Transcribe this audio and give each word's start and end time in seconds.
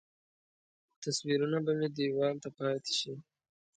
تصویرونه 1.03 1.57
به 1.65 1.71
مې 1.79 1.87
دیوال 1.97 2.35
ته 2.43 2.49
پاتې 2.57 2.93
شي. 2.99 3.13